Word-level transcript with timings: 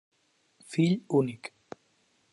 Fill 0.71 0.97
únic. 1.19 1.53